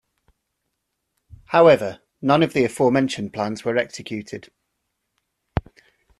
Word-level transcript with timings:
However, 1.49 2.01
none 2.23 2.41
of 2.41 2.53
the 2.53 2.63
aforementioned 2.65 3.33
plans 3.33 3.63
were 3.63 3.77
executed. 3.77 4.49